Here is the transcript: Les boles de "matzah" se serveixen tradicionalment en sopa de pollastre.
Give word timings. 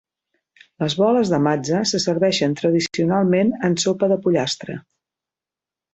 Les 0.83 0.93
boles 1.01 1.33
de 1.33 1.39
"matzah" 1.49 1.83
se 1.91 2.01
serveixen 2.07 2.57
tradicionalment 2.61 3.53
en 3.69 3.77
sopa 3.85 4.11
de 4.15 4.21
pollastre. 4.25 4.81